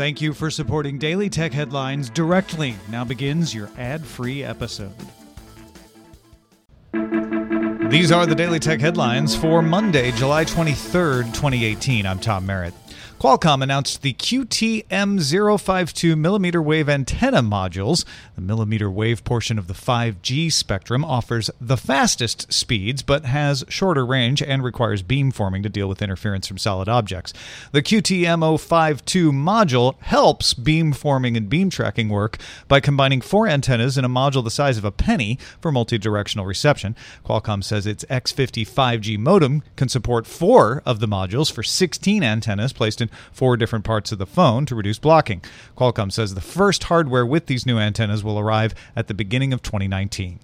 [0.00, 2.74] Thank you for supporting Daily Tech Headlines directly.
[2.88, 4.94] Now begins your ad free episode.
[7.90, 12.06] These are the Daily Tech Headlines for Monday, July 23rd, 2018.
[12.06, 12.72] I'm Tom Merritt.
[13.20, 18.06] Qualcomm announced the QTM052 millimeter wave antenna modules.
[18.34, 24.06] The millimeter wave portion of the 5G spectrum offers the fastest speeds, but has shorter
[24.06, 27.34] range and requires beamforming to deal with interference from solid objects.
[27.72, 34.08] The QTM052 module helps beamforming and beam tracking work by combining four antennas in a
[34.08, 36.96] module the size of a penny for multi-directional reception.
[37.26, 42.72] Qualcomm says its X50 5G modem can support four of the modules for 16 antennas
[42.72, 45.42] placed in four different parts of the phone to reduce blocking.
[45.76, 49.62] Qualcomm says the first hardware with these new antennas will arrive at the beginning of
[49.62, 50.38] 2019.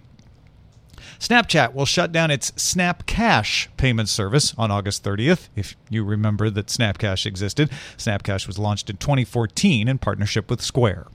[1.18, 5.48] Snapchat will shut down its Snap Cash payment service on August 30th.
[5.56, 11.06] If you remember that Snapcash existed, Snapcash was launched in 2014 in partnership with Square.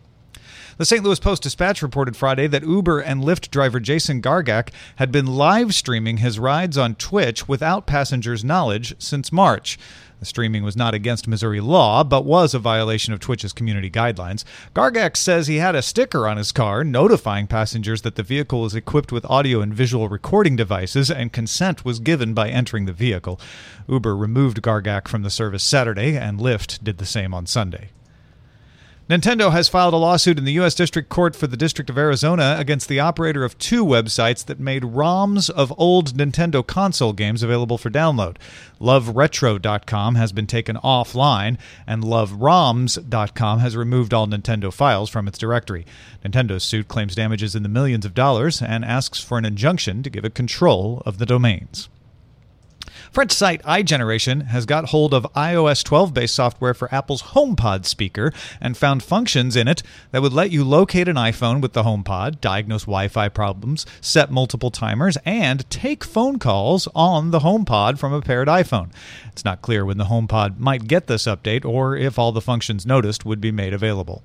[0.82, 1.04] The St.
[1.04, 5.76] Louis Post Dispatch reported Friday that Uber and Lyft driver Jason Gargac had been live
[5.76, 9.78] streaming his rides on Twitch without passengers' knowledge since March.
[10.20, 14.44] The streaming was not against Missouri law, but was a violation of Twitch's community guidelines.
[14.74, 18.74] Gargac says he had a sticker on his car notifying passengers that the vehicle was
[18.74, 23.40] equipped with audio and visual recording devices, and consent was given by entering the vehicle.
[23.88, 27.90] Uber removed Gargac from the service Saturday, and Lyft did the same on Sunday.
[29.12, 30.74] Nintendo has filed a lawsuit in the U.S.
[30.74, 34.84] District Court for the District of Arizona against the operator of two websites that made
[34.84, 38.38] ROMs of old Nintendo console games available for download.
[38.80, 45.86] LoveRetro.com has been taken offline, and LoveRoms.com has removed all Nintendo files from its directory.
[46.24, 50.10] Nintendo's suit claims damages in the millions of dollars and asks for an injunction to
[50.10, 51.90] give it control of the domains.
[53.12, 58.32] French site iGeneration has got hold of iOS 12 based software for Apple's HomePod speaker
[58.62, 62.40] and found functions in it that would let you locate an iPhone with the HomePod,
[62.40, 68.14] diagnose Wi Fi problems, set multiple timers, and take phone calls on the HomePod from
[68.14, 68.94] a paired iPhone.
[69.34, 72.86] It's not clear when the HomePod might get this update or if all the functions
[72.86, 74.24] noticed would be made available.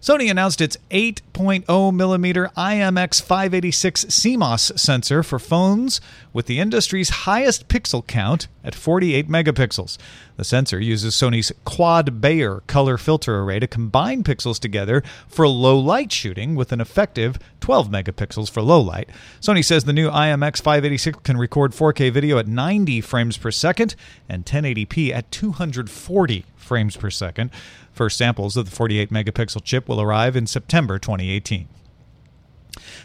[0.00, 6.00] Sony announced its 8.0 millimeter IMX586 CMOS sensor for phones
[6.32, 9.96] with the industry's highest pixel count at 48 megapixels.
[10.36, 15.78] The sensor uses Sony's quad Bayer color filter array to combine pixels together for low
[15.78, 19.08] light shooting with an effective 12 megapixels for low light.
[19.40, 23.94] Sony says the new IMX586 can record 4K video at 90 frames per second
[24.28, 27.50] and 1080p at 240 frames per second.
[27.96, 31.66] First samples of the 48 megapixel chip will arrive in September 2018.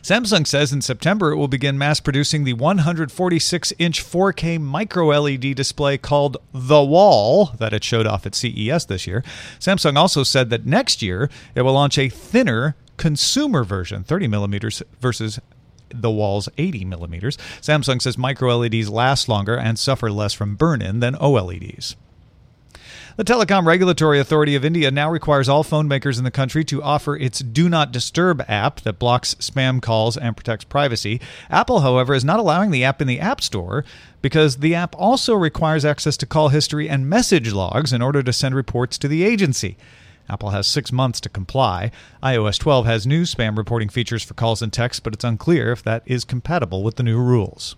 [0.02, 5.56] Samsung says in September it will begin mass producing the 146 inch 4K micro LED
[5.56, 9.24] display called The Wall that it showed off at CES this year.
[9.59, 14.84] Samsung also said that next year it will launch a thinner consumer version, 30 millimeters
[15.00, 15.40] versus
[15.90, 17.38] the wall's 80 millimeters.
[17.62, 21.96] Samsung says micro LEDs last longer and suffer less from burn in than OLEDs.
[23.18, 26.82] The Telecom Regulatory Authority of India now requires all phone makers in the country to
[26.82, 31.20] offer its Do Not Disturb app that blocks spam calls and protects privacy.
[31.50, 33.84] Apple, however, is not allowing the app in the App Store
[34.22, 38.32] because the app also requires access to call history and message logs in order to
[38.32, 39.76] send reports to the agency.
[40.30, 41.92] Apple has six months to comply.
[42.24, 45.84] iOS 12 has new spam reporting features for calls and texts, but it's unclear if
[45.84, 47.76] that is compatible with the new rules.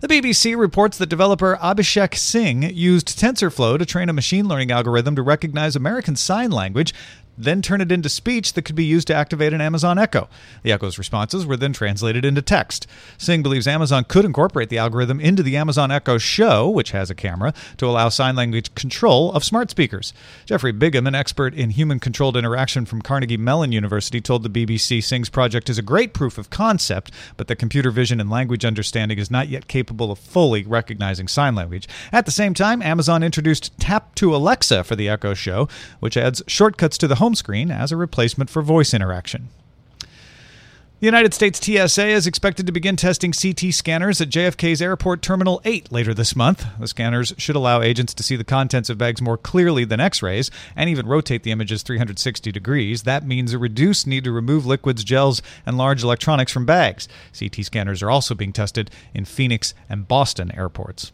[0.00, 5.16] The BBC reports that developer Abhishek Singh used TensorFlow to train a machine learning algorithm
[5.16, 6.92] to recognize American Sign Language
[7.36, 10.28] then turn it into speech that could be used to activate an Amazon Echo.
[10.62, 12.86] The Echo's responses were then translated into text.
[13.18, 17.14] Singh believes Amazon could incorporate the algorithm into the Amazon Echo Show, which has a
[17.14, 20.12] camera, to allow sign language control of smart speakers.
[20.46, 25.02] Jeffrey Bigham, an expert in human controlled interaction from Carnegie Mellon University, told the BBC
[25.02, 29.18] Singh's project is a great proof of concept, but the computer vision and language understanding
[29.18, 31.88] is not yet capable of fully recognizing sign language.
[32.12, 35.68] At the same time, Amazon introduced Tap to Alexa for the Echo Show,
[36.00, 39.48] which adds shortcuts to the home screen as a replacement for voice interaction.
[41.00, 45.62] The United States TSA is expected to begin testing CT scanners at JFK's Airport Terminal
[45.64, 46.66] 8 later this month.
[46.78, 50.22] The scanners should allow agents to see the contents of bags more clearly than x
[50.22, 53.04] rays and even rotate the images 360 degrees.
[53.04, 57.08] That means a reduced need to remove liquids, gels, and large electronics from bags.
[57.38, 61.10] CT scanners are also being tested in Phoenix and Boston airports.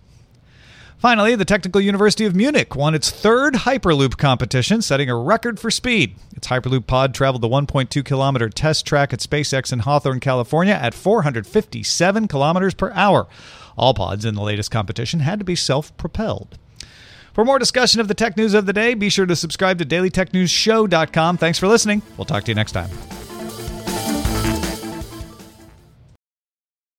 [1.01, 5.71] Finally, the Technical University of Munich won its third Hyperloop competition, setting a record for
[5.71, 6.15] speed.
[6.37, 10.93] Its Hyperloop pod traveled the 1.2 kilometer test track at SpaceX in Hawthorne, California at
[10.93, 13.27] 457 kilometers per hour.
[13.79, 16.59] All pods in the latest competition had to be self propelled.
[17.33, 19.87] For more discussion of the tech news of the day, be sure to subscribe to
[19.87, 21.39] dailytechnewsshow.com.
[21.39, 22.03] Thanks for listening.
[22.19, 22.91] We'll talk to you next time.